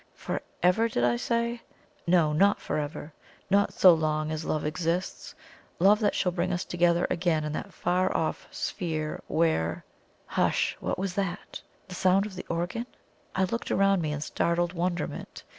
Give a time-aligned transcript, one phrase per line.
[0.15, 1.61] For ever, did I say?
[2.07, 3.13] No, not for ever
[3.51, 5.35] not so long as love exists
[5.77, 9.85] love that shall bring us together again in that far off Sphere where
[10.25, 10.75] Hush!
[10.79, 11.61] what was that?
[11.87, 12.87] The sound of the organ?
[13.35, 15.43] I looked around me in startled wonderment.